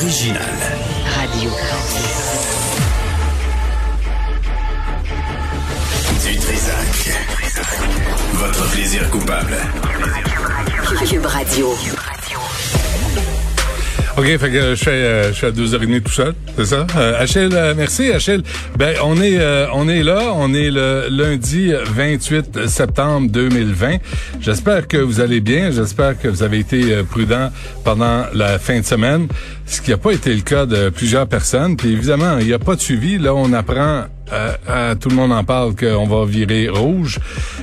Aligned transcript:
L'original. 0.00 0.40
Radio. 1.14 1.50
Du 6.24 6.38
Trisac. 6.38 7.12
Votre 8.32 8.70
plaisir 8.70 9.10
coupable. 9.10 9.56
Cube 11.06 11.26
Radio. 11.26 11.74
OK, 14.20 14.26
fait 14.36 14.50
que 14.50 14.74
je 14.74 14.84
fais, 14.84 14.90
euh, 14.90 15.30
à 15.30 15.50
2h30 15.50 16.02
tout 16.02 16.12
seul, 16.12 16.34
c'est 16.54 16.66
ça? 16.66 16.86
Euh, 16.94 17.26
euh, 17.36 17.74
merci 17.74 18.12
Achille. 18.12 18.42
Ben, 18.76 18.94
on 19.02 19.18
est, 19.18 19.40
euh, 19.40 19.66
on 19.72 19.88
est 19.88 20.02
là, 20.02 20.34
on 20.34 20.52
est 20.52 20.70
le 20.70 21.06
lundi 21.08 21.72
28 21.72 22.66
septembre 22.66 23.30
2020. 23.30 23.96
J'espère 24.38 24.88
que 24.88 24.98
vous 24.98 25.20
allez 25.20 25.40
bien, 25.40 25.70
j'espère 25.70 26.18
que 26.18 26.28
vous 26.28 26.42
avez 26.42 26.58
été 26.58 26.92
euh, 26.92 27.02
prudent 27.02 27.50
pendant 27.82 28.26
la 28.34 28.58
fin 28.58 28.80
de 28.80 28.84
semaine, 28.84 29.26
ce 29.64 29.80
qui 29.80 29.90
n'a 29.90 29.96
pas 29.96 30.12
été 30.12 30.34
le 30.34 30.42
cas 30.42 30.66
de 30.66 30.90
plusieurs 30.90 31.26
personnes. 31.26 31.78
Puis 31.78 31.90
évidemment, 31.90 32.36
il 32.40 32.46
n'y 32.46 32.52
a 32.52 32.58
pas 32.58 32.74
de 32.74 32.80
suivi. 32.82 33.16
Là, 33.16 33.34
on 33.34 33.54
apprend 33.54 34.04
tout 35.00 35.08
le 35.08 35.16
monde 35.16 35.32
en 35.32 35.44
parle 35.44 35.74
qu'on 35.74 36.06
va 36.06 36.26
virer 36.26 36.68
rouge. 36.68 37.18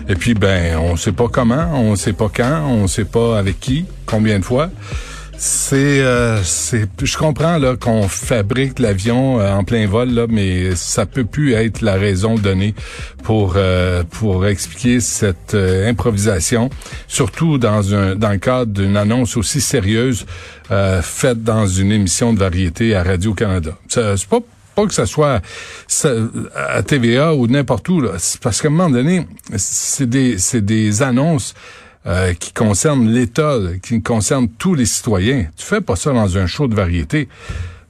Et 0.09 0.15
puis, 0.15 0.33
ben, 0.33 0.75
on 0.79 0.97
sait 0.97 1.11
pas 1.11 1.27
comment, 1.31 1.69
on 1.75 1.95
sait 1.95 2.13
pas 2.13 2.31
quand, 2.35 2.67
on 2.67 2.87
sait 2.87 3.05
pas 3.05 3.37
avec 3.37 3.59
qui, 3.59 3.85
combien 4.07 4.39
de 4.39 4.43
fois. 4.43 4.71
C'est, 5.39 6.01
euh, 6.01 6.41
je 6.41 7.17
comprends 7.17 7.59
là 7.59 7.75
qu'on 7.75 8.07
fabrique 8.07 8.79
l'avion 8.79 9.39
euh, 9.39 9.51
en 9.53 9.63
plein 9.63 9.85
vol 9.85 10.09
là, 10.09 10.25
mais 10.27 10.75
ça 10.75 11.05
peut 11.05 11.25
plus 11.25 11.53
être 11.53 11.81
la 11.81 11.93
raison 11.93 12.35
donnée 12.35 12.73
pour 13.23 13.53
euh, 13.55 14.03
pour 14.09 14.47
expliquer 14.47 14.99
cette 14.99 15.53
euh, 15.53 15.87
improvisation, 15.87 16.71
surtout 17.07 17.59
dans 17.59 17.93
un 17.93 18.15
dans 18.15 18.31
le 18.31 18.39
cadre 18.39 18.71
d'une 18.73 18.97
annonce 18.97 19.37
aussi 19.37 19.61
sérieuse 19.61 20.25
euh, 20.71 21.03
faite 21.03 21.43
dans 21.43 21.67
une 21.67 21.91
émission 21.91 22.33
de 22.33 22.39
variété 22.39 22.95
à 22.95 23.03
Radio 23.03 23.35
Canada. 23.35 23.77
C'est 23.87 24.25
pas 24.25 24.39
pas 24.75 24.85
que 24.87 24.93
ça 24.93 25.05
soit 25.05 25.41
à 26.55 26.81
TVA 26.83 27.35
ou 27.35 27.47
n'importe 27.47 27.87
où 27.89 28.01
là, 28.01 28.11
parce 28.41 28.61
qu'à 28.61 28.69
un 28.69 28.71
moment 28.71 28.89
donné, 28.89 29.27
c'est 29.55 30.09
des 30.09 30.39
c'est 30.39 30.65
des 30.65 31.03
annonces 31.03 31.53
euh, 32.07 32.33
qui 32.33 32.53
concerne 32.53 33.09
l'État, 33.09 33.57
qui 33.81 34.01
concerne 34.01 34.47
tous 34.49 34.75
les 34.75 34.85
citoyens. 34.85 35.47
Tu 35.55 35.65
fais 35.65 35.81
pas 35.81 35.95
ça 35.95 36.13
dans 36.13 36.37
un 36.37 36.47
show 36.47 36.67
de 36.67 36.75
variété. 36.75 37.27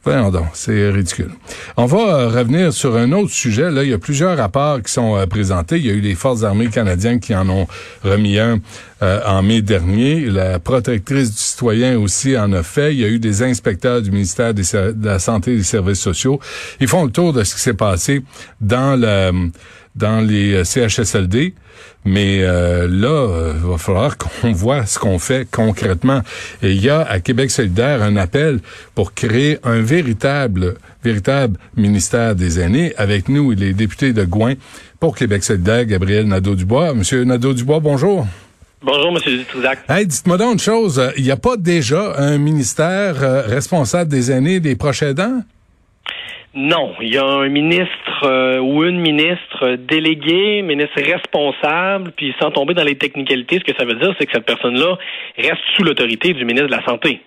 Voyons 0.07 0.31
donc, 0.31 0.45
c'est 0.53 0.89
ridicule. 0.89 1.31
On 1.75 1.85
va 1.85 1.97
euh, 1.97 2.27
revenir 2.29 2.71
sur 2.71 2.95
un 2.95 3.11
autre 3.11 3.29
sujet. 3.29 3.69
Là, 3.69 3.83
il 3.83 3.89
y 3.89 3.93
a 3.93 3.97
plusieurs 3.97 4.37
rapports 4.37 4.81
qui 4.81 4.89
sont 4.89 5.17
euh, 5.17 5.25
présentés. 5.25 5.79
Il 5.79 5.85
y 5.85 5.89
a 5.89 5.93
eu 5.93 5.99
les 5.99 6.15
Forces 6.15 6.43
armées 6.43 6.67
canadiennes 6.67 7.19
qui 7.19 7.35
en 7.35 7.49
ont 7.49 7.67
remis 8.05 8.39
un 8.39 8.59
euh, 9.01 9.19
en 9.25 9.43
mai 9.43 9.61
dernier. 9.61 10.21
La 10.27 10.59
protectrice 10.59 11.31
du 11.31 11.37
citoyen 11.37 11.99
aussi 11.99 12.37
en 12.37 12.53
a 12.53 12.63
fait. 12.63 12.93
Il 12.93 13.01
y 13.01 13.03
a 13.03 13.09
eu 13.09 13.19
des 13.19 13.43
inspecteurs 13.43 14.01
du 14.01 14.11
ministère 14.11 14.53
de 14.53 14.63
la 15.05 15.19
Santé 15.19 15.51
et 15.51 15.57
des 15.57 15.63
Services 15.63 15.99
sociaux. 15.99 16.39
Ils 16.79 16.87
font 16.87 17.03
le 17.03 17.11
tour 17.11 17.33
de 17.33 17.43
ce 17.43 17.55
qui 17.55 17.59
s'est 17.61 17.73
passé 17.73 18.23
dans 18.61 18.97
le 18.97 19.49
dans 19.97 20.21
les 20.25 20.53
euh, 20.53 20.63
CHSLD. 20.63 21.53
Mais 22.05 22.39
euh, 22.41 22.87
là, 22.89 23.53
il 23.55 23.67
va 23.69 23.77
falloir 23.77 24.17
qu'on 24.41 24.51
voit 24.53 24.85
ce 24.85 24.97
qu'on 24.97 25.19
fait 25.19 25.47
concrètement. 25.49 26.21
Et 26.63 26.71
il 26.71 26.81
y 26.81 26.89
a 26.89 27.01
à 27.01 27.19
Québec 27.19 27.51
solidaire 27.51 28.01
un 28.01 28.15
appel 28.15 28.59
pour 28.95 29.13
créer 29.13 29.59
un 29.63 29.81
véritable, 29.81 30.75
véritable 31.03 31.59
ministère 31.75 32.35
des 32.35 32.59
aînés. 32.59 32.93
Avec 32.97 33.27
nous, 33.29 33.51
les 33.51 33.73
députés 33.73 34.13
de 34.13 34.23
Gouin 34.23 34.53
pour 34.99 35.15
Québec 35.15 35.43
solidaire, 35.43 35.85
Gabriel 35.85 36.27
Nadeau-Dubois. 36.27 36.93
Monsieur 36.93 37.23
Nadeau-Dubois, 37.23 37.79
bonjour. 37.79 38.25
Bonjour, 38.81 39.11
Monsieur 39.11 39.37
Dutrisac. 39.39 39.79
Hey, 39.89 40.05
dites-moi 40.05 40.37
donc 40.37 40.53
une 40.53 40.59
chose. 40.59 40.99
euh, 40.99 41.09
Il 41.17 41.23
n'y 41.23 41.31
a 41.31 41.35
pas 41.37 41.57
déjà 41.57 42.13
un 42.17 42.37
ministère 42.37 43.23
euh, 43.23 43.41
responsable 43.41 44.09
des 44.09 44.31
aînés 44.31 44.55
et 44.55 44.59
des 44.59 44.75
proches 44.75 45.01
aidants? 45.01 45.41
Non, 46.59 46.95
il 47.01 47.13
y 47.13 47.17
a 47.17 47.23
un 47.25 47.49
ministre 47.49 48.23
euh, 48.23 48.57
ou 48.57 48.83
une 48.83 48.99
ministre 48.99 49.75
déléguée, 49.75 50.63
ministre 50.63 50.99
responsable, 50.99 52.11
puis 52.17 52.33
sans 52.41 52.49
tomber 52.49 52.73
dans 52.73 52.83
les 52.83 52.95
technicalités, 52.97 53.59
ce 53.59 53.63
que 53.71 53.77
ça 53.77 53.85
veut 53.85 53.93
dire, 53.93 54.13
c'est 54.19 54.25
que 54.25 54.31
cette 54.33 54.45
personne-là 54.45 54.97
reste 55.37 55.61
sous 55.75 55.83
l'autorité 55.83 56.33
du 56.33 56.45
ministre 56.45 56.67
de 56.67 56.75
la 56.75 56.83
Santé. 56.83 57.21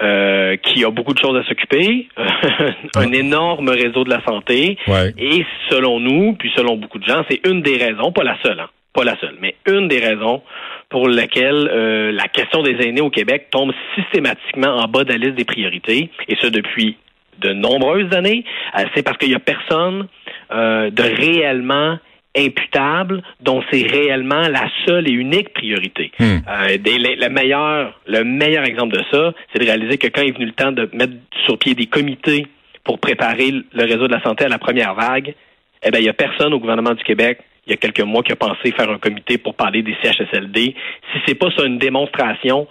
euh, 0.00 0.56
qui 0.56 0.84
a 0.84 0.90
beaucoup 0.90 1.14
de 1.14 1.20
choses 1.20 1.36
à 1.38 1.44
s'occuper, 1.44 2.08
un 2.96 3.12
énorme 3.12 3.68
réseau 3.68 4.02
de 4.02 4.10
la 4.10 4.20
santé, 4.24 4.76
Ouais. 4.88 5.12
et 5.16 5.46
selon 5.70 6.00
nous, 6.00 6.32
puis 6.32 6.50
selon 6.56 6.74
beaucoup 6.76 6.98
de 6.98 7.04
gens, 7.06 7.22
c'est 7.30 7.46
une 7.48 7.62
des 7.62 7.76
raisons, 7.76 8.10
pas 8.10 8.24
la 8.24 8.36
seule, 8.42 8.58
hein, 8.58 8.68
pas 8.92 9.04
la 9.04 9.16
seule, 9.20 9.36
mais 9.40 9.54
une 9.68 9.86
des 9.86 10.00
raisons 10.00 10.42
pour 10.88 11.06
lesquelles 11.08 11.70
euh, 11.72 12.10
la 12.10 12.26
question 12.26 12.64
des 12.64 12.74
aînés 12.84 13.02
au 13.02 13.10
Québec 13.10 13.46
tombe 13.52 13.72
systématiquement 13.94 14.78
en 14.78 14.88
bas 14.88 15.04
de 15.04 15.10
la 15.12 15.18
liste 15.18 15.36
des 15.36 15.44
priorités, 15.44 16.10
et 16.28 16.34
ce 16.40 16.48
depuis 16.48 16.96
de 17.40 17.52
nombreuses 17.52 18.12
années. 18.14 18.44
Euh, 18.78 18.84
c'est 18.94 19.02
parce 19.02 19.18
qu'il 19.18 19.28
n'y 19.30 19.34
a 19.34 19.38
personne 19.40 20.06
euh, 20.52 20.90
de 20.90 21.02
réellement 21.02 21.98
imputable 22.36 23.22
dont 23.40 23.62
c'est 23.70 23.86
réellement 23.86 24.48
la 24.48 24.68
seule 24.86 25.08
et 25.08 25.12
unique 25.12 25.52
priorité. 25.54 26.10
Hmm. 26.18 26.38
Euh, 26.48 26.78
des- 26.78 26.98
le, 26.98 27.14
le 27.20 27.28
meilleur, 27.28 27.98
le 28.06 28.24
meilleur 28.24 28.64
exemple 28.64 28.96
de 28.96 29.02
ça, 29.10 29.32
c'est 29.52 29.60
de 29.60 29.64
réaliser 29.64 29.98
que 29.98 30.08
quand 30.08 30.22
est 30.22 30.32
venu 30.32 30.46
le 30.46 30.52
temps 30.52 30.72
de 30.72 30.88
mettre 30.92 31.12
sur 31.46 31.58
pied 31.58 31.74
des 31.74 31.86
comités 31.86 32.46
pour 32.82 32.98
préparer 32.98 33.50
le 33.72 33.84
réseau 33.84 34.08
de 34.08 34.12
la 34.12 34.22
santé 34.22 34.44
à 34.44 34.48
la 34.48 34.58
première 34.58 34.94
vague, 34.94 35.34
eh 35.86 35.90
ben 35.90 35.98
il 35.98 36.04
y 36.04 36.08
a 36.08 36.12
personne 36.12 36.52
au 36.52 36.58
gouvernement 36.58 36.94
du 36.94 37.02
Québec 37.04 37.38
il 37.66 37.70
y 37.70 37.72
a 37.72 37.76
quelques 37.78 38.00
mois 38.00 38.22
qui 38.22 38.30
a 38.32 38.36
pensé 38.36 38.72
faire 38.72 38.90
un 38.90 38.98
comité 38.98 39.38
pour 39.38 39.54
parler 39.54 39.80
des 39.82 39.96
CHSLD. 40.02 40.74
Si 41.12 41.18
c'est 41.26 41.34
pas 41.34 41.48
ça 41.56 41.64
une 41.64 41.78
démonstration 41.78 42.66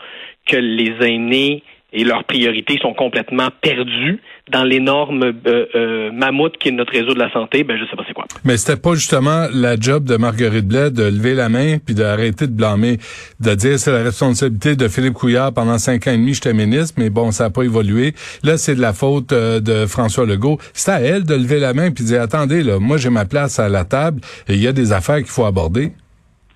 que 0.45 0.55
les 0.57 0.93
aînés 1.01 1.63
et 1.93 2.03
leurs 2.03 2.23
priorités 2.23 2.77
sont 2.81 2.93
complètement 2.93 3.49
perdues 3.61 4.19
dans 4.51 4.63
l'énorme 4.63 5.23
euh, 5.23 5.65
euh, 5.75 6.11
mammouth 6.11 6.57
qui 6.57 6.67
est 6.67 6.71
notre 6.71 6.91
réseau 6.91 7.13
de 7.13 7.19
la 7.19 7.31
santé, 7.31 7.63
ben 7.63 7.77
je 7.77 7.85
sais 7.85 7.95
pas 7.95 8.03
c'est 8.05 8.13
quoi. 8.13 8.25
Mais 8.43 8.57
c'était 8.57 8.79
pas 8.79 8.93
justement 8.95 9.47
la 9.53 9.77
job 9.79 10.03
de 10.03 10.17
Marguerite 10.17 10.67
Blais 10.67 10.91
de 10.91 11.03
lever 11.03 11.33
la 11.33 11.47
main 11.47 11.77
puis 11.77 11.95
d'arrêter 11.95 12.47
de 12.47 12.51
blâmer, 12.51 12.97
de 13.39 13.55
dire 13.55 13.79
c'est 13.79 13.91
la 13.91 14.03
responsabilité 14.03 14.75
de 14.75 14.87
Philippe 14.87 15.13
Couillard 15.13 15.53
pendant 15.53 15.77
cinq 15.77 16.07
ans 16.07 16.11
et 16.11 16.17
demi, 16.17 16.33
j'étais 16.33 16.53
ministre, 16.53 16.95
mais 16.97 17.09
bon, 17.09 17.31
ça 17.31 17.45
n'a 17.45 17.49
pas 17.51 17.63
évolué. 17.63 18.13
Là, 18.43 18.57
c'est 18.57 18.75
de 18.75 18.81
la 18.81 18.91
faute 18.91 19.31
euh, 19.31 19.59
de 19.61 19.85
François 19.85 20.25
Legault. 20.25 20.57
C'est 20.73 20.91
à 20.91 20.99
elle 20.99 21.23
de 21.23 21.35
lever 21.35 21.59
la 21.59 21.73
main 21.73 21.91
puis 21.91 22.03
de 22.03 22.09
dire 22.09 22.21
attendez, 22.21 22.63
là, 22.63 22.79
moi 22.79 22.97
j'ai 22.97 23.09
ma 23.09 23.25
place 23.25 23.59
à 23.59 23.69
la 23.69 23.85
table 23.85 24.19
et 24.49 24.55
il 24.55 24.61
y 24.61 24.67
a 24.67 24.73
des 24.73 24.91
affaires 24.91 25.17
qu'il 25.17 25.27
faut 25.27 25.45
aborder. 25.45 25.93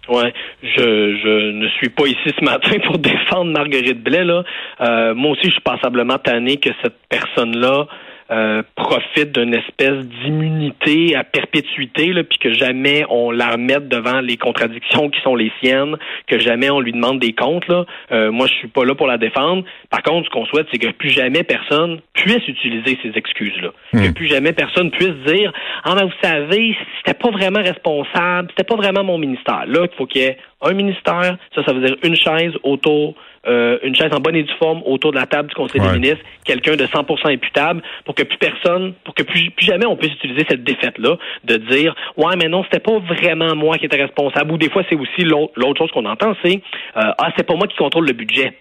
Ouais, 0.09 0.33
je, 0.63 1.17
je 1.17 1.51
ne 1.51 1.67
suis 1.69 1.89
pas 1.89 2.05
ici 2.05 2.33
ce 2.37 2.43
matin 2.43 2.77
pour 2.85 2.97
défendre 2.97 3.51
Marguerite 3.51 4.01
Blais. 4.01 4.23
Là. 4.23 4.43
Euh, 4.81 5.13
moi 5.13 5.31
aussi, 5.31 5.45
je 5.45 5.51
suis 5.51 5.61
passablement 5.61 6.17
tanné 6.17 6.57
que 6.57 6.69
cette 6.81 6.97
personne-là 7.09 7.87
euh, 8.29 8.61
profite 8.75 9.31
d'une 9.31 9.53
espèce 9.53 10.05
d'immunité 10.05 11.15
à 11.15 11.23
perpétuité, 11.23 12.11
là, 12.13 12.23
puis 12.23 12.37
que 12.39 12.53
jamais 12.53 13.05
on 13.09 13.31
la 13.31 13.51
remette 13.51 13.87
devant 13.87 14.19
les 14.19 14.37
contradictions 14.37 15.09
qui 15.09 15.21
sont 15.21 15.35
les 15.35 15.51
siennes, 15.61 15.95
que 16.27 16.39
jamais 16.39 16.69
on 16.69 16.79
lui 16.79 16.91
demande 16.91 17.19
des 17.19 17.33
comptes. 17.33 17.67
Là. 17.67 17.85
Euh, 18.11 18.31
moi, 18.31 18.47
je 18.47 18.53
suis 18.55 18.67
pas 18.67 18.83
là 18.83 18.95
pour 18.95 19.07
la 19.07 19.17
défendre. 19.17 19.63
Par 19.89 20.03
contre, 20.03 20.27
ce 20.27 20.31
qu'on 20.31 20.45
souhaite, 20.45 20.67
c'est 20.71 20.79
que 20.79 20.91
plus 20.91 21.09
jamais 21.09 21.43
personne 21.43 22.01
puisse 22.13 22.45
utiliser 22.47 22.97
ces 23.01 23.17
excuses-là. 23.17 23.69
Que 23.93 24.11
plus 24.11 24.27
jamais 24.27 24.53
personne 24.53 24.91
puisse 24.91 25.15
dire 25.25 25.53
Ah 25.83 25.95
mais 25.95 26.03
vous 26.03 26.11
savez, 26.21 26.75
c'était 26.97 27.17
pas 27.17 27.31
vraiment 27.31 27.61
responsable, 27.61 28.49
c'était 28.49 28.67
pas 28.67 28.75
vraiment 28.75 29.03
mon 29.03 29.17
ministère. 29.17 29.65
Là, 29.67 29.87
il 29.89 29.97
faut 29.97 30.05
qu'il 30.05 30.21
y 30.21 30.25
ait 30.25 30.37
un 30.61 30.73
ministère, 30.73 31.37
ça, 31.55 31.63
ça 31.63 31.73
veut 31.73 31.85
dire 31.85 31.95
une 32.03 32.15
chaise 32.15 32.53
autour, 32.63 33.15
euh, 33.47 33.77
une 33.83 33.95
chaise 33.95 34.11
en 34.13 34.19
bonne 34.19 34.35
et 34.35 34.43
due 34.43 34.53
forme 34.59 34.81
autour 34.85 35.11
de 35.11 35.17
la 35.17 35.25
table 35.25 35.49
du 35.49 35.55
Conseil 35.55 35.81
Ouais. 35.81 35.87
des 35.87 35.99
ministres, 35.99 36.23
quelqu'un 36.43 36.75
de 36.75 36.85
100% 36.85 37.31
imputable, 37.31 37.81
pour 38.05 38.15
que 38.15 38.23
plus 38.23 38.37
personne, 38.37 38.93
pour 39.03 39.13
que 39.13 39.23
plus, 39.23 39.49
plus 39.51 39.65
jamais 39.65 39.85
on 39.85 39.95
puisse 39.95 40.13
utiliser 40.13 40.45
cette 40.49 40.63
défaite-là, 40.63 41.17
de 41.43 41.57
dire 41.57 41.95
ouais 42.17 42.35
mais 42.37 42.49
non, 42.49 42.63
c'était 42.63 42.79
pas 42.79 42.99
vraiment 42.99 43.55
moi 43.55 43.77
qui 43.77 43.85
étais 43.85 44.01
responsable. 44.01 44.51
Ou 44.51 44.57
des 44.57 44.69
fois, 44.69 44.83
c'est 44.89 44.95
aussi 44.95 45.21
l'autre 45.23 45.53
l'autre 45.55 45.79
chose 45.79 45.91
qu'on 45.91 46.05
entend, 46.05 46.33
c'est 46.43 46.55
euh, 46.97 47.11
ah 47.17 47.29
c'est 47.37 47.45
pas 47.45 47.55
moi 47.55 47.67
qui 47.67 47.75
contrôle 47.77 48.05
le 48.07 48.13
budget. 48.13 48.53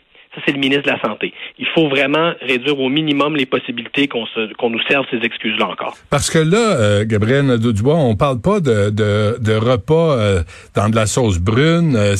C'est 0.44 0.52
le 0.52 0.58
ministre 0.58 0.84
de 0.84 0.90
la 0.90 1.00
Santé. 1.00 1.32
Il 1.58 1.66
faut 1.74 1.88
vraiment 1.88 2.32
réduire 2.40 2.78
au 2.78 2.88
minimum 2.88 3.36
les 3.36 3.46
possibilités 3.46 4.08
qu'on 4.08 4.24
qu'on 4.58 4.70
nous 4.70 4.82
serve 4.88 5.06
ces 5.10 5.18
excuses-là 5.18 5.68
encore. 5.68 5.96
Parce 6.10 6.30
que 6.30 6.38
là, 6.38 6.76
euh, 6.78 7.04
Gabriel 7.06 7.46
Nadeau-Dubois, 7.46 7.96
on 7.96 8.16
parle 8.16 8.40
pas 8.40 8.60
de, 8.60 8.90
de, 8.90 9.38
de 9.40 9.54
repas 9.54 10.18
euh, 10.18 10.42
dans 10.74 10.88
de 10.88 10.96
la 10.96 11.06
sauce 11.06 11.38
brune, 11.38 11.96
euh, 11.96 12.16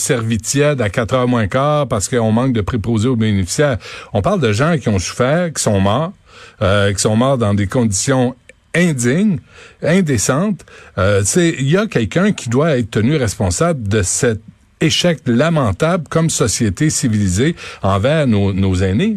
à 0.79 0.89
4 0.89 1.15
heures 1.15 1.29
moins 1.29 1.47
quart 1.47 1.89
parce 1.89 2.09
qu'on 2.09 2.33
manque 2.33 2.53
de 2.53 2.61
préposés 2.61 3.09
aux 3.09 3.17
bénéficiaires. 3.17 3.79
On 4.13 4.23
parle 4.23 4.41
de 4.41 4.53
gens 4.53 4.77
qui 4.79 4.89
ont 4.89 4.99
souffert, 4.99 5.53
qui 5.53 5.63
sont 5.63 5.81
morts, 5.81 6.13
euh, 6.63 6.93
qui 6.93 7.01
sont 7.01 7.17
morts 7.17 7.39
dans 7.39 7.55
des 7.55 7.67
conditions 7.67 8.35
indignes, 8.75 9.39
indécentes. 9.83 10.65
Euh, 10.99 11.23
il 11.37 11.69
y 11.69 11.77
a 11.77 11.87
quelqu'un 11.87 12.33
qui 12.33 12.49
doit 12.49 12.79
être 12.79 12.91
tenu 12.91 13.17
responsable 13.17 13.89
de 13.89 14.03
cet 14.03 14.41
échec 14.81 15.19
lamentable 15.27 16.05
comme 16.11 16.31
société 16.31 16.91
civilisée 16.91 17.55
envers 17.83 18.27
nos, 18.27 18.53
nos 18.53 18.75
aînés? 18.75 19.17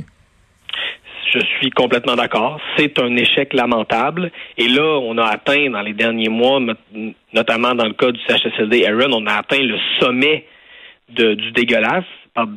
Je 1.34 1.40
suis 1.60 1.70
complètement 1.70 2.16
d'accord. 2.16 2.60
C'est 2.78 3.00
un 3.00 3.16
échec 3.16 3.54
lamentable. 3.54 4.32
Et 4.58 4.68
là, 4.68 5.00
on 5.00 5.18
a 5.18 5.26
atteint 5.26 5.70
dans 5.70 5.82
les 5.82 5.94
derniers 5.94 6.30
mois, 6.30 6.60
notamment 7.34 7.76
dans 7.76 7.86
le 7.86 7.94
cas 7.94 8.12
du 8.12 8.20
CHSLD 8.28 8.86
Aaron, 8.86 9.14
on 9.14 9.28
a 9.28 9.34
atteint 9.34 9.62
le 9.62 9.78
sommet 10.00 10.46
du 11.10 11.52
dégueulasse. 11.52 12.06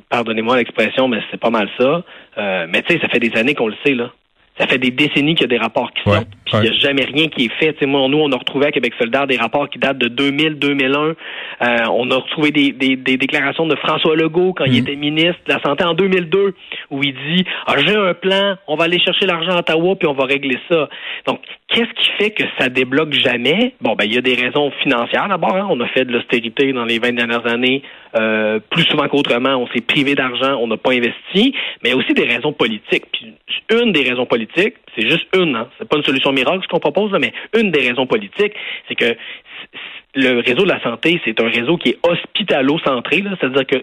Pardonnez-moi 0.08 0.56
l'expression, 0.56 1.08
mais 1.08 1.18
c'est 1.30 1.40
pas 1.40 1.50
mal 1.50 1.68
ça. 1.78 2.02
Euh, 2.38 2.66
mais 2.68 2.82
tu 2.82 2.94
sais, 2.94 3.00
ça 3.00 3.08
fait 3.08 3.18
des 3.18 3.36
années 3.36 3.54
qu'on 3.54 3.68
le 3.68 3.76
sait, 3.84 3.94
là. 3.94 4.10
Ça 4.62 4.68
fait 4.68 4.78
des 4.78 4.92
décennies 4.92 5.34
qu'il 5.34 5.42
y 5.42 5.52
a 5.52 5.58
des 5.58 5.58
rapports 5.58 5.90
qui 5.92 6.08
sortent, 6.08 6.28
puis 6.44 6.54
il 6.54 6.60
n'y 6.60 6.68
a 6.68 6.72
jamais 6.74 7.04
rien 7.04 7.26
qui 7.26 7.46
est 7.46 7.52
fait. 7.58 7.84
moi, 7.84 8.06
nous, 8.08 8.18
on 8.18 8.30
a 8.30 8.36
retrouvé 8.36 8.66
à 8.66 8.70
Québec 8.70 8.92
solidaire 8.96 9.26
des 9.26 9.36
rapports 9.36 9.68
qui 9.68 9.80
datent 9.80 9.98
de 9.98 10.08
2000-2001. 10.08 10.94
Euh, 10.96 11.76
on 11.90 12.08
a 12.12 12.16
retrouvé 12.16 12.52
des, 12.52 12.70
des, 12.70 12.94
des, 12.94 13.16
déclarations 13.16 13.66
de 13.66 13.74
François 13.74 14.14
Legault 14.14 14.52
quand 14.52 14.66
il 14.66 14.74
mhm. 14.74 14.78
était 14.78 14.94
ministre 14.94 15.40
de 15.48 15.52
la 15.52 15.60
Santé 15.62 15.82
en 15.82 15.94
2002, 15.94 16.54
où 16.90 17.02
il 17.02 17.12
dit 17.12 17.44
ah, 17.66 17.74
j'ai 17.84 17.96
un 17.96 18.14
plan, 18.14 18.54
on 18.68 18.76
va 18.76 18.84
aller 18.84 19.00
chercher 19.00 19.26
l'argent 19.26 19.50
à 19.50 19.58
Ottawa, 19.58 19.96
puis 19.96 20.06
on 20.06 20.14
va 20.14 20.26
régler 20.26 20.58
ça. 20.70 20.88
Donc, 21.26 21.40
qu'est-ce 21.72 21.92
qui 21.94 22.10
fait 22.18 22.30
que 22.30 22.44
ça 22.58 22.68
débloque 22.68 23.12
jamais? 23.12 23.74
Bon, 23.80 23.94
ben 23.94 24.04
il 24.04 24.14
y 24.14 24.18
a 24.18 24.20
des 24.20 24.34
raisons 24.34 24.70
financières 24.82 25.28
d'abord. 25.28 25.56
Hein. 25.56 25.66
On 25.70 25.80
a 25.80 25.88
fait 25.88 26.04
de 26.04 26.12
l'austérité 26.12 26.72
dans 26.72 26.84
les 26.84 26.98
20 26.98 27.12
dernières 27.12 27.46
années, 27.46 27.82
euh, 28.14 28.60
plus 28.70 28.84
souvent 28.84 29.08
qu'autrement. 29.08 29.56
On 29.56 29.66
s'est 29.68 29.80
privé 29.80 30.14
d'argent, 30.14 30.56
on 30.60 30.66
n'a 30.66 30.76
pas 30.76 30.92
investi, 30.92 31.54
mais 31.82 31.88
il 31.88 31.90
y 31.90 31.92
a 31.92 31.96
aussi 31.96 32.14
des 32.14 32.24
raisons 32.24 32.52
politiques. 32.52 33.06
Puis, 33.12 33.32
une 33.70 33.92
des 33.92 34.02
raisons 34.02 34.26
politiques 34.26 34.74
c'est 34.94 35.08
juste 35.08 35.26
une, 35.34 35.56
hein. 35.56 35.68
c'est 35.78 35.88
pas 35.88 35.96
une 35.96 36.04
solution 36.04 36.32
miracle 36.32 36.62
ce 36.62 36.68
qu'on 36.68 36.80
propose, 36.80 37.12
mais 37.18 37.32
une 37.58 37.70
des 37.70 37.88
raisons 37.88 38.06
politiques, 38.06 38.54
c'est 38.88 38.94
que 38.94 39.16
le 40.14 40.40
réseau 40.40 40.64
de 40.64 40.68
la 40.68 40.82
santé, 40.82 41.20
c'est 41.24 41.40
un 41.40 41.48
réseau 41.48 41.78
qui 41.78 41.90
est 41.90 41.98
hospitalo-centré, 42.06 43.24
c'est-à-dire 43.40 43.66
que 43.66 43.82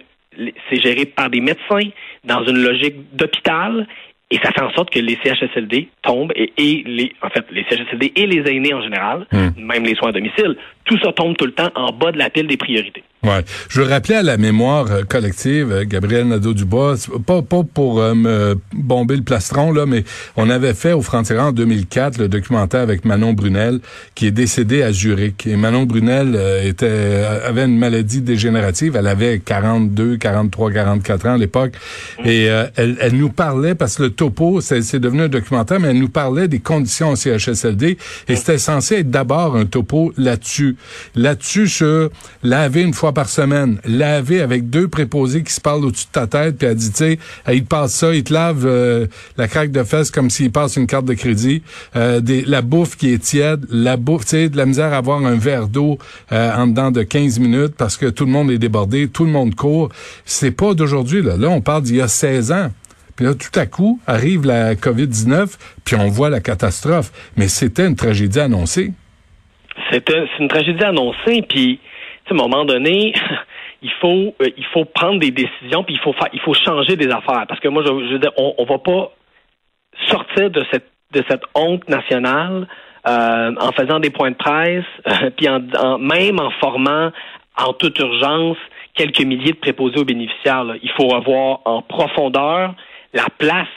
c'est 0.69 0.81
géré 0.81 1.05
par 1.05 1.29
des 1.29 1.41
médecins 1.41 1.89
dans 2.23 2.43
une 2.45 2.61
logique 2.61 2.95
d'hôpital 3.13 3.87
et 4.31 4.37
ça 4.37 4.51
fait 4.51 4.61
en 4.61 4.71
sorte 4.71 4.91
que 4.91 4.99
les 4.99 5.17
CHSLD 5.23 5.89
tombent 6.03 6.31
et, 6.35 6.83
les, 6.85 7.13
en 7.21 7.29
fait, 7.29 7.45
les 7.51 7.63
CHSLD 7.63 8.13
et 8.15 8.27
les 8.27 8.51
aînés 8.51 8.73
en 8.73 8.81
général, 8.81 9.25
hmm. 9.31 9.49
même 9.57 9.83
les 9.83 9.95
soins 9.95 10.09
à 10.09 10.11
domicile, 10.11 10.55
tout 10.85 10.99
ça 10.99 11.11
tombe 11.13 11.35
tout 11.35 11.45
le 11.45 11.51
temps 11.51 11.71
en 11.75 11.91
bas 11.91 12.11
de 12.11 12.17
la 12.17 12.29
pile 12.29 12.47
des 12.47 12.57
priorités. 12.57 13.03
Ouais. 13.21 13.43
Je 13.67 13.81
rappeler 13.81 14.15
à 14.15 14.23
la 14.23 14.37
mémoire 14.37 14.89
euh, 14.89 15.03
collective, 15.03 15.73
euh, 15.73 15.83
Gabriel 15.85 16.25
Nadeau-Dubois, 16.29 16.95
pas, 17.25 17.41
pas 17.41 17.63
pour 17.63 17.99
euh, 17.99 18.15
me 18.15 18.57
bomber 18.71 19.17
le 19.17 19.23
plastron, 19.23 19.73
là, 19.73 19.85
mais 19.85 20.05
on 20.37 20.49
avait 20.49 20.73
fait 20.73 20.93
au 20.93 21.01
Frontières 21.01 21.43
en 21.43 21.51
2004 21.51 22.17
le 22.17 22.29
documentaire 22.29 22.79
avec 22.79 23.03
Manon 23.03 23.33
Brunel, 23.33 23.81
qui 24.15 24.27
est 24.27 24.31
décédée 24.31 24.83
à 24.83 24.93
Zurich. 24.93 25.45
Et 25.47 25.57
Manon 25.57 25.83
Brunel 25.83 26.39
était, 26.63 27.25
avait 27.45 27.65
une 27.65 27.77
maladie 27.77 28.21
dégénérative. 28.21 28.95
Elle 28.95 29.07
avait 29.07 29.39
42, 29.39 30.15
43, 30.15 30.71
44 30.71 31.25
ans 31.25 31.33
à 31.33 31.37
l'époque. 31.37 31.73
Et 32.23 32.45
elle, 32.45 32.97
elle, 33.01 33.15
nous 33.15 33.29
parlait, 33.29 33.75
parce 33.75 33.97
que 33.97 34.03
le 34.03 34.09
topo, 34.11 34.61
c'est 34.61 34.99
devenu 34.99 35.23
un 35.23 35.27
documentaire, 35.27 35.79
mais 35.79 35.89
elle 35.89 35.99
nous 35.99 36.09
parlait 36.09 36.47
des 36.47 36.59
conditions 36.59 37.11
au 37.11 37.15
CHSLD. 37.15 37.97
Et 38.27 38.35
c'était 38.35 38.57
censé 38.57 38.95
être 38.95 39.11
d'abord 39.11 39.55
un 39.57 39.65
topo 39.65 40.13
là-dessus. 40.17 40.77
Là-dessus, 41.15 41.67
sur 41.67 42.09
laver 42.43 42.81
une 42.81 42.93
fois 42.93 43.08
par 43.13 43.29
semaine, 43.29 43.79
laver 43.85 44.41
avec 44.41 44.69
deux 44.69 44.87
préposés 44.87 45.43
qui 45.43 45.53
se 45.53 45.61
parlent 45.61 45.85
au-dessus 45.85 46.05
de 46.07 46.11
ta 46.11 46.27
tête, 46.27 46.57
puis 46.57 46.67
elle 46.67 46.75
dit, 46.75 46.91
tu 46.91 46.97
sais, 46.97 47.19
il 47.51 47.63
te 47.63 47.67
passe 47.67 47.93
ça, 47.93 48.13
il 48.13 48.23
te 48.23 48.33
lave 48.33 48.65
euh, 48.65 49.07
la 49.37 49.47
craque 49.47 49.71
de 49.71 49.83
fesses 49.83 50.11
comme 50.11 50.29
s'il 50.29 50.51
passe 50.51 50.75
une 50.75 50.87
carte 50.87 51.05
de 51.05 51.13
crédit, 51.13 51.63
euh, 51.95 52.21
la 52.45 52.61
bouffe 52.61 52.97
qui 52.97 53.13
est 53.13 53.23
tiède, 53.23 53.65
la 53.69 53.97
bouffe, 53.97 54.23
tu 54.23 54.29
sais, 54.29 54.49
de 54.49 54.57
la 54.57 54.65
misère 54.65 54.93
à 54.93 54.97
avoir 54.97 55.25
un 55.25 55.37
verre 55.37 55.67
d'eau 55.67 55.97
euh, 56.31 56.53
en 56.53 56.67
dedans 56.67 56.91
de 56.91 57.03
15 57.03 57.39
minutes 57.39 57.75
parce 57.77 57.97
que 57.97 58.05
tout 58.05 58.25
le 58.25 58.31
monde 58.31 58.51
est 58.51 58.57
débordé, 58.57 59.07
tout 59.07 59.25
le 59.25 59.31
monde 59.31 59.55
court. 59.55 59.89
C'est 60.25 60.51
pas 60.51 60.73
d'aujourd'hui, 60.73 61.21
là. 61.21 61.37
Là, 61.37 61.49
on 61.49 61.61
parle 61.61 61.83
d'il 61.83 61.97
y 61.97 62.01
a 62.01 62.07
16 62.07 62.51
ans. 62.51 62.69
Puis 63.15 63.25
là, 63.25 63.33
tout 63.33 63.59
à 63.59 63.65
coup, 63.65 63.99
arrive 64.07 64.45
la 64.45 64.75
COVID-19, 64.75 65.57
puis 65.83 65.95
on 65.95 66.07
voit 66.07 66.29
la 66.29 66.39
catastrophe. 66.39 67.11
Mais 67.35 67.49
c'était 67.49 67.85
une 67.85 67.95
tragédie 67.95 68.39
annoncée. 68.39 68.93
C'était 69.91 70.23
une 70.39 70.47
tragédie 70.47 70.83
annoncée, 70.83 71.43
puis 71.47 71.79
à 72.31 72.33
un 72.33 72.37
moment 72.37 72.65
donné, 72.65 73.13
il 73.81 73.91
faut 74.01 74.35
euh, 74.41 74.49
il 74.57 74.65
faut 74.73 74.85
prendre 74.85 75.19
des 75.19 75.31
décisions 75.31 75.83
puis 75.83 75.95
il 75.95 76.01
faut 76.01 76.13
faire 76.13 76.29
il 76.33 76.41
faut 76.41 76.53
changer 76.53 76.95
des 76.95 77.09
affaires 77.09 77.45
parce 77.47 77.59
que 77.59 77.67
moi 77.67 77.83
je, 77.85 77.91
veux 77.91 78.19
dire 78.19 78.31
on, 78.37 78.53
on 78.57 78.65
va 78.65 78.77
pas 78.79 79.11
sortir 80.07 80.49
de 80.49 80.63
cette 80.71 80.89
de 81.13 81.23
cette 81.29 81.43
honte 81.55 81.87
nationale 81.89 82.67
euh, 83.07 83.55
en 83.59 83.71
faisant 83.71 83.99
des 83.99 84.09
points 84.09 84.31
de 84.31 84.35
presse 84.35 84.85
puis 85.37 85.47
même 85.47 86.39
en 86.39 86.51
formant 86.59 87.11
en 87.57 87.73
toute 87.73 87.97
urgence 87.99 88.57
quelques 88.95 89.21
milliers 89.21 89.53
de 89.53 89.57
préposés 89.57 89.99
aux 89.99 90.05
bénéficiaires. 90.05 90.65
Il 90.81 90.91
faut 90.91 91.07
revoir 91.07 91.61
en 91.65 91.81
profondeur 91.81 92.75
la 93.13 93.25
place 93.37 93.67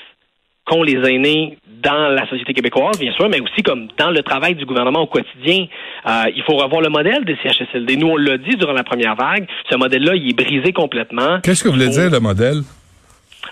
qu'ont 0.65 0.83
les 0.83 0.99
aînés 1.09 1.59
dans 1.83 2.09
la 2.09 2.29
société 2.29 2.55
québécoise, 2.55 2.99
bien 2.99 3.13
sûr, 3.13 3.29
mais 3.29 3.41
aussi 3.41 3.63
comme 3.63 3.89
dans 3.99 4.11
le 4.11 4.23
travail 4.23 4.55
du 4.55 4.65
gouvernement 4.65 5.01
au 5.01 5.07
quotidien. 5.07 5.67
Euh, 6.07 6.31
il 6.35 6.43
faut 6.45 6.57
revoir 6.57 6.81
le 6.81 6.89
modèle 6.89 7.25
des 7.25 7.37
CHSLD. 7.43 7.97
Nous, 7.97 8.09
on 8.09 8.17
l'a 8.17 8.39
dit 8.39 8.57
durant 8.57 8.73
la 8.73 8.85
première 8.85 9.17
vague, 9.17 9.47
ce 9.69 9.77
modèle-là, 9.77 10.15
il 10.15 10.31
est 10.31 10.37
brisé 10.37 10.73
complètement. 10.73 11.41
Qu'est-ce 11.43 11.65
que 11.65 11.69
vous 11.69 11.75
voulez 11.75 11.89
dire, 11.89 12.11
le 12.11 12.21
modèle? 12.21 12.63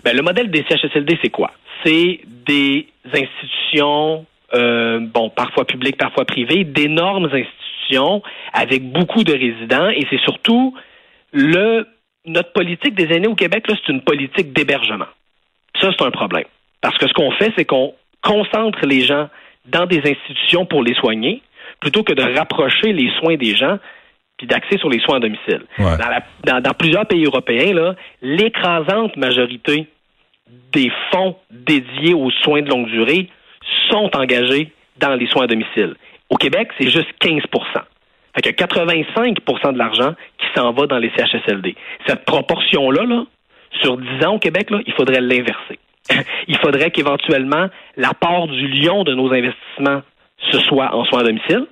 Ben, 0.05 0.17
le 0.17 0.23
modèle 0.23 0.51
des 0.51 0.65
CHSLD, 0.69 1.19
c'est 1.23 1.31
quoi? 1.31 1.51
C'est 1.85 2.21
des 2.47 2.87
institutions, 3.13 4.25
euh, 4.55 5.01
bon, 5.01 5.31
parfois 5.31 5.65
publiques, 5.65 5.97
parfois 5.97 6.25
privées, 6.25 6.65
d'énormes 6.65 7.27
institutions 7.27 8.23
avec 8.53 8.91
beaucoup 8.93 9.25
de 9.25 9.33
résidents, 9.33 9.89
et 9.89 10.07
c'est 10.11 10.21
surtout 10.21 10.75
le 11.33 11.87
notre 12.27 12.53
politique 12.53 12.95
des 12.95 13.15
aînés 13.15 13.29
au 13.29 13.35
Québec, 13.35 13.67
là, 13.67 13.75
c'est 13.75 13.93
une 13.93 14.03
politique 14.03 14.53
d'hébergement. 14.53 15.07
Ça, 15.81 15.89
c'est 15.97 16.05
un 16.05 16.11
problème. 16.11 16.45
Parce 16.81 16.97
que 16.99 17.09
ce 17.09 17.13
qu'on 17.13 17.31
fait, 17.33 17.53
c'est 17.57 17.65
qu'on 17.65 17.95
concentre 18.23 18.87
les 18.87 19.03
gens 19.03 19.29
dans 19.67 19.87
des 19.87 19.99
institutions 19.99 20.67
pour 20.67 20.83
les 20.83 20.95
soigner, 20.95 21.43
plutôt 21.81 22.03
que 22.03 22.13
de 22.13 22.23
rapprocher 22.23 22.93
les 22.93 23.11
soins 23.19 23.37
des 23.37 23.55
gens 23.55 23.79
puis 24.39 24.47
d'axer 24.47 24.79
sur 24.79 24.89
les 24.89 25.01
soins 25.01 25.17
à 25.17 25.21
domicile. 25.21 25.63
Dans, 25.79 26.75
plusieurs 26.75 27.07
pays 27.07 27.25
européens, 27.25 27.95
l'écrasante 28.23 29.15
majorité 29.17 29.87
des 30.73 30.91
fonds 31.13 31.37
dédiés 31.51 32.15
aux 32.15 32.31
soins 32.31 32.63
de 32.63 32.71
longue 32.71 32.89
durée 32.89 33.29
sont 33.91 34.11
engagés 34.17 34.73
dans 34.97 35.15
les 35.15 35.27
soins 35.27 35.45
à 35.45 35.47
domicile. 35.47 35.95
Au 36.31 36.37
Québec, 36.37 36.71
c'est 36.79 36.89
juste 36.89 37.09
15 37.19 37.43
fait 38.35 38.43
que 38.43 38.51
85% 38.51 39.73
de 39.73 39.79
l'argent 39.79 40.15
qui 40.39 40.47
s'en 40.55 40.73
va 40.73 40.87
dans 40.87 40.99
les 40.99 41.11
CHSLD. 41.17 41.75
Cette 42.07 42.25
proportion-là, 42.25 43.05
là, 43.05 43.25
sur 43.83 43.97
10 43.97 44.25
ans 44.25 44.35
au 44.35 44.39
Québec, 44.39 44.71
là, 44.71 44.79
il 44.87 44.93
faudrait 44.93 45.21
l'inverser. 45.21 45.79
Il 46.49 46.59
faudrait 46.59 46.91
qu'éventuellement 46.91 47.69
l'apport 47.97 48.49
du 48.49 48.69
lion 48.69 49.05
de 49.05 49.15
nos 49.15 49.33
investissements 49.33 50.03
ce 50.51 50.59
soit 50.61 50.95
en 50.95 51.05
soins 51.05 51.21
à 51.21 51.25
domicile 51.25 51.67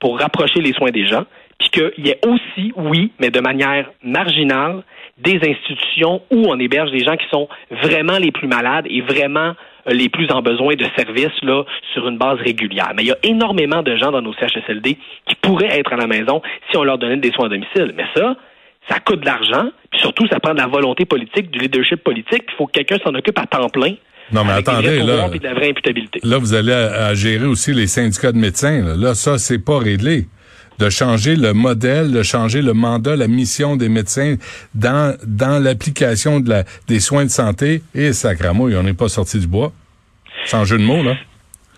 pour 0.00 0.18
rapprocher 0.18 0.60
les 0.60 0.72
soins 0.72 0.90
des 0.90 1.06
gens, 1.06 1.24
puis 1.58 1.70
qu'il 1.70 2.06
y 2.06 2.10
ait 2.10 2.20
aussi, 2.26 2.72
oui, 2.76 3.12
mais 3.18 3.30
de 3.30 3.40
manière 3.40 3.90
marginale, 4.02 4.82
des 5.18 5.36
institutions 5.36 6.20
où 6.30 6.44
on 6.48 6.58
héberge 6.58 6.90
des 6.90 7.02
gens 7.02 7.16
qui 7.16 7.26
sont 7.30 7.48
vraiment 7.70 8.18
les 8.18 8.30
plus 8.30 8.46
malades 8.46 8.86
et 8.90 9.00
vraiment 9.00 9.54
les 9.86 10.10
plus 10.10 10.30
en 10.30 10.42
besoin 10.42 10.74
de 10.74 10.84
services 10.96 11.42
là 11.42 11.64
sur 11.94 12.06
une 12.08 12.18
base 12.18 12.38
régulière. 12.40 12.92
Mais 12.94 13.04
il 13.04 13.08
y 13.08 13.12
a 13.12 13.18
énormément 13.22 13.82
de 13.82 13.96
gens 13.96 14.10
dans 14.10 14.20
nos 14.20 14.34
CHSLD 14.34 14.98
qui 15.26 15.34
pourraient 15.36 15.78
être 15.78 15.92
à 15.92 15.96
la 15.96 16.06
maison 16.06 16.42
si 16.70 16.76
on 16.76 16.84
leur 16.84 16.98
donnait 16.98 17.16
des 17.16 17.30
soins 17.30 17.46
à 17.46 17.48
domicile. 17.48 17.94
Mais 17.96 18.04
ça, 18.14 18.36
ça 18.88 19.00
coûte 19.00 19.20
de 19.20 19.26
l'argent, 19.26 19.70
puis 19.90 20.00
surtout, 20.00 20.26
ça 20.28 20.38
prend 20.40 20.52
de 20.52 20.58
la 20.58 20.66
volonté 20.66 21.04
politique, 21.04 21.50
du 21.50 21.58
leadership 21.58 22.02
politique. 22.02 22.44
Il 22.48 22.54
faut 22.56 22.66
que 22.66 22.72
quelqu'un 22.72 22.98
s'en 23.04 23.14
occupe 23.14 23.38
à 23.38 23.46
temps 23.46 23.68
plein. 23.68 23.94
Non, 24.32 24.44
mais 24.44 24.52
attendez, 24.52 24.98
là, 24.98 25.28
de 25.28 25.42
la 25.42 25.54
vraie 25.54 25.70
imputabilité. 25.70 26.20
là, 26.24 26.38
vous 26.38 26.54
allez 26.54 26.72
à, 26.72 27.14
gérer 27.14 27.46
aussi 27.46 27.72
les 27.72 27.86
syndicats 27.86 28.32
de 28.32 28.38
médecins. 28.38 28.82
Là, 28.82 28.96
là 28.96 29.14
ça, 29.14 29.38
c'est 29.38 29.64
pas 29.64 29.78
réglé. 29.78 30.26
De 30.78 30.90
changer 30.90 31.36
le 31.36 31.54
modèle, 31.54 32.12
de 32.12 32.22
changer 32.22 32.60
le 32.60 32.74
mandat, 32.74 33.16
la 33.16 33.28
mission 33.28 33.76
des 33.76 33.88
médecins 33.88 34.36
dans 34.74 35.16
dans 35.26 35.62
l'application 35.62 36.40
de 36.40 36.50
la, 36.50 36.64
des 36.86 37.00
soins 37.00 37.24
de 37.24 37.30
santé. 37.30 37.82
Et 37.94 38.12
sacramouille, 38.12 38.76
on 38.76 38.82
n'est 38.82 38.92
pas 38.92 39.08
sorti 39.08 39.38
du 39.38 39.46
bois. 39.46 39.72
Sans 40.44 40.66
jeu 40.66 40.76
de 40.76 40.82
mots, 40.82 41.02
là. 41.02 41.16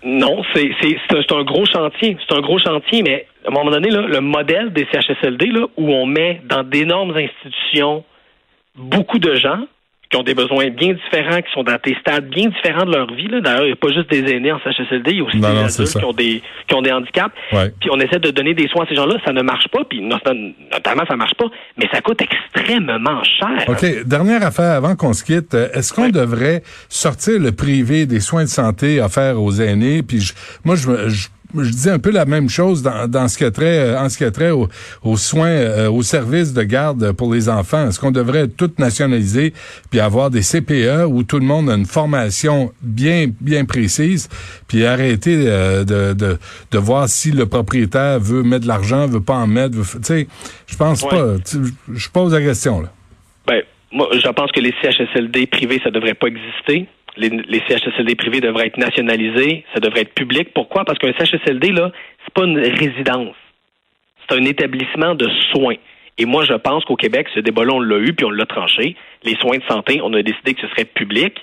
Non, 0.03 0.41
c'est 0.53 1.31
un 1.31 1.43
gros 1.43 1.65
chantier. 1.65 2.17
C'est 2.27 2.35
un 2.35 2.41
gros 2.41 2.59
chantier, 2.59 3.03
mais 3.03 3.25
à 3.45 3.49
un 3.49 3.51
moment 3.51 3.71
donné, 3.71 3.89
là, 3.89 4.01
le 4.01 4.21
modèle 4.21 4.71
des 4.73 4.85
CHSLD, 4.91 5.47
là, 5.47 5.65
où 5.77 5.91
on 5.91 6.05
met 6.05 6.41
dans 6.47 6.63
d'énormes 6.63 7.15
institutions 7.15 8.03
beaucoup 8.75 9.19
de 9.19 9.35
gens 9.35 9.59
qui 10.11 10.17
ont 10.17 10.23
des 10.23 10.33
besoins 10.33 10.69
bien 10.71 10.93
différents, 10.93 11.39
qui 11.39 11.51
sont 11.53 11.61
dans 11.61 11.77
des 11.83 11.95
stades 12.01 12.27
bien 12.29 12.47
différents 12.47 12.83
de 12.85 12.91
leur 12.91 13.13
vie. 13.13 13.27
D'ailleurs, 13.43 13.61
il 13.61 13.67
n'y 13.67 13.71
a 13.73 13.75
pas 13.75 13.89
juste 13.93 14.09
des 14.09 14.27
aînés 14.33 14.51
en 14.51 14.57
CHSLD, 14.59 15.11
il 15.11 15.17
y 15.17 15.21
a 15.21 15.23
aussi 15.23 15.37
Non, 15.37 15.49
des 15.49 15.53
non, 15.53 15.65
adultes 15.65 15.97
qui 15.99 16.03
ont 16.03 16.13
des 16.13 16.41
qui 16.67 16.73
ont 16.75 16.81
des 16.81 16.91
handicaps. 16.91 17.31
Ouais. 17.51 17.71
Puis 17.79 17.91
on 17.93 17.99
essaie 17.99 18.17
de 18.17 18.31
donner 18.31 18.55
des 18.55 18.67
soins 18.69 18.85
à 18.85 18.87
ces 18.87 18.95
gens-là, 18.95 19.17
ça 19.23 19.33
ne 19.33 19.43
marche 19.43 19.67
pas, 19.67 19.83
puis 19.87 20.01
not- 20.01 20.17
notamment 20.73 21.03
ça 21.07 21.15
marche 21.15 21.35
pas, 21.37 21.45
mais 21.77 21.87
ça 21.93 22.01
coûte 22.01 22.21
extrêmement 22.23 23.23
cher. 23.23 23.65
OK. 23.67 24.07
Dernière 24.07 24.43
affaire 24.43 24.71
avant 24.71 24.95
qu'on 24.95 25.13
se 25.13 25.23
quitte. 25.23 25.53
Est-ce 25.53 25.93
qu'on 25.93 26.05
Ouais. 26.05 26.11
devrait 26.11 26.63
sortir 26.89 27.39
le 27.39 27.51
privé 27.51 28.07
des 28.07 28.19
soins 28.19 28.43
de 28.45 28.49
santé 28.49 28.99
offerts 29.01 29.39
aux 29.39 29.51
aînés? 29.61 30.01
Puis 30.01 30.21
je- 30.21 30.33
moi, 30.65 30.75
je, 30.75 31.07
je, 31.09 31.27
je 31.57 31.69
dis 31.71 31.89
un 31.89 31.99
peu 31.99 32.11
la 32.11 32.25
même 32.25 32.49
chose 32.49 32.81
dans, 32.83 33.07
dans 33.07 33.27
ce 33.27 33.37
qui 33.37 33.43
a 33.43 33.51
trait, 33.51 33.79
euh, 33.79 33.99
en 33.99 34.09
ce 34.09 34.17
qui 34.17 34.23
a 34.23 34.31
trait 34.31 34.51
aux, 34.51 34.67
aux 35.03 35.17
soins, 35.17 35.47
euh, 35.49 35.89
aux 35.89 36.03
services 36.03 36.53
de 36.53 36.63
garde 36.63 37.11
pour 37.13 37.33
les 37.33 37.49
enfants. 37.49 37.87
Est-ce 37.87 37.99
qu'on 37.99 38.11
devrait 38.11 38.47
tout 38.47 38.71
nationaliser 38.77 39.53
puis 39.89 39.99
avoir 39.99 40.29
des 40.29 40.41
CPE 40.41 41.05
où 41.07 41.23
tout 41.23 41.39
le 41.39 41.45
monde 41.45 41.69
a 41.69 41.73
une 41.75 41.85
formation 41.85 42.71
bien, 42.81 43.27
bien 43.41 43.65
précise 43.65 44.29
puis 44.67 44.85
arrêter 44.85 45.43
euh, 45.47 45.83
de, 45.83 46.13
de, 46.13 46.37
de 46.71 46.77
voir 46.77 47.09
si 47.09 47.31
le 47.31 47.45
propriétaire 47.45 48.19
veut 48.19 48.43
mettre 48.43 48.63
de 48.63 48.67
l'argent, 48.67 49.07
veut 49.07 49.21
pas 49.21 49.35
en 49.35 49.47
mettre, 49.47 49.75
tu 49.77 49.97
sais, 50.03 50.27
je 50.67 50.75
pense 50.75 51.01
Ouais. 51.03 51.09
pas. 51.09 51.35
Je 51.93 52.09
pose 52.09 52.33
la 52.33 52.41
question, 52.41 52.81
là. 52.81 52.91
Ben, 53.47 53.61
moi, 53.91 54.07
je 54.13 54.27
pense 54.29 54.51
que 54.51 54.59
les 54.59 54.73
CHSLD 54.81 55.47
privés, 55.47 55.81
ça 55.83 55.89
devrait 55.89 56.13
pas 56.13 56.27
exister. 56.27 56.87
Les, 57.19 57.29
les 57.29 57.61
CHSLD 57.67 58.15
privés 58.15 58.39
devraient 58.41 58.67
être 58.67 58.77
nationalisés, 58.77 59.65
ça 59.73 59.79
devrait 59.79 60.01
être 60.01 60.13
public. 60.13 60.49
Pourquoi? 60.53 60.85
Parce 60.85 60.97
qu'un 60.99 61.11
CHSLD, 61.13 61.71
là, 61.71 61.91
c'est 62.25 62.33
pas 62.33 62.45
une 62.45 62.57
résidence. 62.59 63.35
C'est 64.27 64.37
un 64.37 64.43
établissement 64.45 65.15
de 65.15 65.27
soins. 65.53 65.75
Et 66.17 66.25
moi, 66.25 66.43
je 66.45 66.53
pense 66.53 66.83
qu'au 66.85 66.95
Québec, 66.95 67.27
ce 67.33 67.39
débat-là, 67.39 67.73
on 67.73 67.79
l'a 67.79 67.97
eu, 67.97 68.13
puis 68.13 68.25
on 68.25 68.29
l'a 68.29 68.45
tranché. 68.45 68.95
Les 69.23 69.35
soins 69.35 69.57
de 69.57 69.63
santé, 69.69 69.99
on 70.03 70.13
a 70.13 70.21
décidé 70.21 70.53
que 70.53 70.61
ce 70.61 70.67
serait 70.67 70.85
public. 70.85 71.33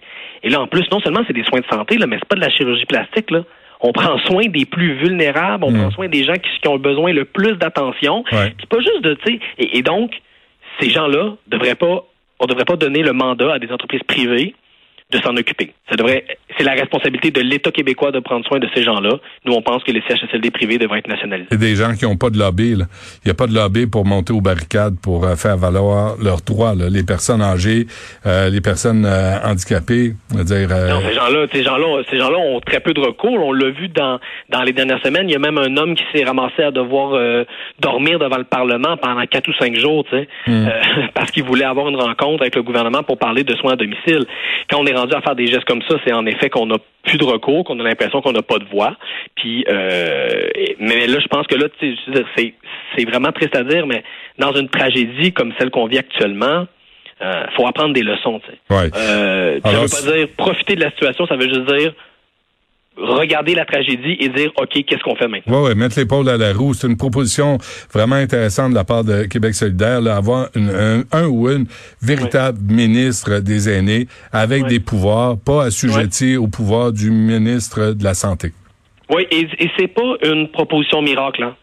Et 0.43 0.51
là, 0.51 0.61
en 0.61 0.67
plus, 0.67 0.85
non 0.91 1.01
seulement 1.01 1.23
c'est 1.27 1.33
des 1.33 1.45
soins 1.45 1.61
de 1.61 1.67
santé, 1.67 1.97
là, 1.99 2.07
mais 2.07 2.17
c'est 2.19 2.29
pas 2.29 2.37
de 2.37 2.41
la 2.41 2.51
chirurgie 2.51 2.85
plastique, 2.87 3.31
là. 3.31 3.43
On 3.81 3.93
prend 3.93 4.19
soin 4.21 4.47
des 4.47 4.65
plus 4.65 4.95
vulnérables, 4.95 5.65
on 5.65 5.71
Mm. 5.71 5.79
prend 5.79 5.91
soin 5.91 6.09
des 6.09 6.25
gens 6.25 6.35
qui, 6.35 6.49
qui 6.63 6.69
ont 6.69 6.79
besoin 6.79 7.13
le 7.13 7.25
plus 7.27 7.53
d'attention. 7.55 8.25
Ouais. 8.33 8.51
Puis 8.57 8.67
pas 8.67 8.79
juste 8.81 9.03
de, 9.03 9.15
tu 9.15 9.33
sais, 9.35 9.41
et, 9.59 9.79
et 9.79 9.83
donc, 9.83 10.13
ces 10.81 10.89
gens-là 10.91 11.35
devraient 11.47 11.75
pas, 11.75 12.05
on 12.41 12.47
devrait 12.47 12.65
pas 12.65 12.77
donner 12.77 13.03
le 13.03 13.13
mandat 13.13 13.55
à 13.55 13.59
des 13.59 13.71
entreprises 13.73 14.03
privées 14.07 14.55
de 15.13 15.19
s'en 15.21 15.37
occuper. 15.37 15.73
Ça 15.89 15.95
devrait, 15.95 16.25
c'est 16.59 16.65
la 16.65 16.73
responsabilité 16.73 17.31
de 17.31 17.41
l'État 17.41 17.71
québécois 17.71 18.11
de 18.11 18.19
prendre 18.19 18.45
soin 18.45 18.59
de 18.59 18.67
ces 18.75 18.83
gens-là. 18.83 19.19
Nous, 19.45 19.53
on 19.53 19.63
pense 19.63 19.85
que 19.85 19.93
les 19.93 20.03
CHSLD 20.09 20.51
privés 20.51 20.79
devraient 20.79 20.99
être 20.99 21.07
nationalisés. 21.09 21.47
C'est 21.53 21.59
des 21.61 21.77
gens 21.77 21.93
qui 21.95 22.05
n'ont 22.07 22.17
pas 22.17 22.31
de 22.31 22.39
lobby. 22.39 22.75
là. 22.75 22.87
Il 23.25 23.29
n'y 23.29 23.31
a 23.31 23.35
pas 23.35 23.47
de 23.47 23.55
lobby 23.55 23.87
pour 23.87 24.05
monter 24.05 24.33
aux 24.33 24.41
barricades, 24.41 24.97
pour 25.01 25.25
euh, 25.25 25.37
faire 25.37 25.57
valoir 25.57 26.17
leurs 26.21 26.41
droits. 26.41 26.75
là. 26.75 26.89
Les 26.91 27.05
personnes 27.05 27.41
âgées, 27.41 27.87
euh, 28.27 28.51
les 28.51 28.61
personnes 28.61 29.05
euh, 29.07 29.39
handicapées, 29.45 30.15
on 30.35 30.39
va 30.39 30.43
dire. 30.45 30.69
euh, 30.73 30.91
Non, 30.91 31.01
ces 31.07 31.15
gens-là, 31.15 31.47
ces 31.53 31.63
gens-là, 31.63 32.03
ces 32.11 32.19
gens-là 32.19 32.39
ont 32.39 32.61
très 32.61 32.81
peu 32.81 32.93
de 32.93 33.01
recours. 33.01 33.33
On 33.47 33.53
l'a 33.53 33.71
vu 33.71 33.87
dans 33.89 34.19
dans 34.49 34.63
les 34.65 34.73
dernières 34.73 35.01
semaines. 35.05 35.29
Il 35.29 35.33
y 35.33 35.37
a 35.37 35.39
même 35.39 35.59
un 35.59 35.77
homme 35.77 35.95
qui 35.95 36.05
s'est 36.13 36.25
ramassé 36.25 36.65
à 36.65 36.73
devoir 36.73 37.13
euh, 37.15 37.45
dormir 37.79 38.19
devant 38.19 38.39
le 38.39 38.45
Parlement 38.45 38.97
pendant 38.97 39.25
quatre 39.27 39.47
ou 39.49 39.53
cinq 39.55 39.77
jours, 39.77 40.05
tu 40.11 40.17
sais, 40.17 40.29
euh, 40.49 40.69
parce 41.15 41.31
qu'il 41.31 41.45
voulait 41.45 41.65
avoir 41.65 41.89
une 41.89 41.97
rencontre 41.97 42.43
avec 42.43 42.57
le 42.57 42.63
gouvernement 42.65 43.05
pour 43.05 43.19
parler 43.19 43.45
de 43.45 43.55
soins 43.55 43.75
à 43.75 43.77
domicile. 43.77 44.25
Quand 44.69 44.81
on 44.81 44.87
est 44.87 44.96
rendu 44.97 45.15
à 45.15 45.21
faire 45.21 45.35
des 45.35 45.47
gestes 45.47 45.65
comme 45.65 45.83
ça, 45.89 45.97
c'est 46.05 46.13
en 46.13 46.27
effet 46.27 46.51
qu'on 46.51 46.67
n'a 46.67 46.77
plus 47.05 47.19
de 47.19 47.25
recours, 47.25 47.65
qu'on 47.65 47.79
a 47.81 47.83
l'impression 47.83 48.21
qu'on 48.21 48.33
n'a 48.33 48.43
pas 48.43 48.59
de 48.59 48.65
voix. 48.65 48.97
Puis, 49.37 49.65
euh, 49.69 50.49
mais 50.79 51.07
là, 51.07 51.19
je 51.21 51.27
pense 51.29 51.47
que 51.47 51.55
là, 51.55 51.67
c'est 51.81 52.55
c'est 52.97 53.05
vraiment 53.05 53.33
triste 53.33 53.57
à 53.57 53.63
dire, 53.63 53.87
mais 53.87 54.03
dans 54.39 54.53
une 54.55 54.69
tragédie 54.69 55.33
comme 55.33 55.53
celle 55.59 55.71
qu'on 55.71 55.87
vit 55.87 55.99
actuellement. 55.99 56.67
Euh, 57.23 57.47
faut 57.57 57.67
apprendre 57.67 57.95
des 57.95 58.03
leçons. 58.03 58.41
Tu 58.41 58.51
sais. 58.51 58.77
ouais. 58.77 58.91
Euh, 58.95 59.59
ça 59.65 59.71
veut 59.71 59.89
pas 59.89 60.17
dire 60.17 60.29
profiter 60.37 60.75
de 60.75 60.83
la 60.83 60.91
situation, 60.91 61.27
ça 61.27 61.37
veut 61.37 61.49
juste 61.49 61.65
dire 61.65 61.95
regarder 62.97 63.55
la 63.55 63.65
tragédie 63.65 64.17
et 64.21 64.29
dire 64.29 64.51
OK, 64.61 64.71
qu'est-ce 64.87 65.03
qu'on 65.03 65.17
fait 65.17 65.29
maintenant? 65.29 65.63
Ouais, 65.63 65.69
ouais, 65.69 65.75
mettre 65.75 65.99
l'épaule 65.99 66.29
à 66.29 66.37
la 66.37 66.53
roue, 66.53 66.73
c'est 66.75 66.87
une 66.87 66.97
proposition 66.97 67.59
vraiment 67.93 68.17
intéressante 68.17 68.71
de 68.71 68.75
la 68.75 68.85
part 68.85 69.05
de 69.05 69.25
Québec 69.25 69.55
solidaire, 69.55 70.01
là, 70.01 70.17
avoir 70.17 70.49
une- 70.55 70.71
un, 70.71 71.03
un 71.13 71.27
ou 71.27 71.49
une 71.51 71.67
véritable 72.03 72.59
ministre 72.63 73.41
des 73.41 73.69
aînés 73.69 74.07
avec 74.33 74.63
Ouais. 74.65 74.69
des 74.69 74.81
pouvoirs, 74.81 75.37
pas 75.39 75.65
assujettis 75.65 76.37
au 76.37 76.49
pouvoir 76.49 76.93
du 76.93 77.11
ministre 77.11 77.93
de 77.93 78.03
la 78.05 78.15
Santé. 78.15 78.53
Oui, 79.11 79.27
et, 79.31 79.47
et 79.59 79.71
c'est 79.79 79.89
pas 79.89 80.15
une 80.25 80.49
proposition 80.49 81.03
miracle. 81.03 81.43
Hein. 81.43 81.55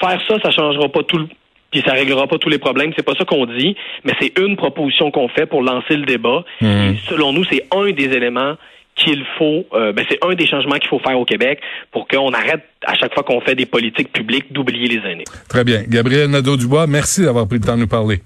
Faire 0.00 0.20
ça, 0.28 0.36
ça 0.42 0.50
changera 0.50 0.88
pas 0.88 1.02
tout 1.02 1.18
le 1.18 1.26
puis 1.70 1.82
ça 1.84 1.92
réglera 1.92 2.28
pas 2.28 2.38
tous 2.38 2.48
les 2.48 2.58
problèmes, 2.58 2.92
c'est 2.94 3.04
pas 3.04 3.16
ça 3.18 3.24
qu'on 3.24 3.46
dit, 3.46 3.74
mais 4.04 4.12
c'est 4.20 4.38
une 4.38 4.54
proposition 4.54 5.10
qu'on 5.10 5.26
fait 5.26 5.44
pour 5.44 5.60
lancer 5.60 5.96
le 5.96 6.04
débat. 6.06 6.44
Et 6.60 6.94
selon 7.08 7.32
nous, 7.32 7.42
c'est 7.50 7.66
un 7.74 7.90
des 7.90 8.04
éléments 8.04 8.54
qu'il 8.96 9.24
faut, 9.38 9.64
euh, 9.72 9.92
ben 9.92 10.04
c'est 10.08 10.18
un 10.24 10.34
des 10.34 10.46
changements 10.46 10.76
qu'il 10.76 10.88
faut 10.88 11.00
faire 11.00 11.18
au 11.18 11.24
Québec 11.24 11.60
pour 11.90 12.06
qu'on 12.06 12.32
arrête 12.32 12.62
à 12.86 12.94
chaque 12.94 13.12
fois 13.14 13.22
qu'on 13.22 13.40
fait 13.40 13.54
des 13.54 13.66
politiques 13.66 14.12
publiques 14.12 14.52
d'oublier 14.52 14.88
les 14.88 15.10
aînés. 15.10 15.24
Très 15.48 15.64
bien. 15.64 15.82
Gabriel 15.88 16.30
Nadeau-Dubois, 16.30 16.86
merci 16.86 17.22
d'avoir 17.22 17.48
pris 17.48 17.58
le 17.58 17.64
temps 17.64 17.74
de 17.74 17.80
nous 17.80 17.88
parler. 17.88 18.20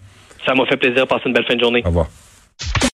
Ça 0.47 0.55
m'a 0.55 0.67
fait 0.67 0.77
plaisir. 0.77 1.07
Passez 1.07 1.25
une 1.27 1.33
belle 1.33 1.47
fin 1.47 1.55
de 1.55 1.61
journée. 1.61 1.83
Au 1.85 1.89
revoir. 1.89 2.09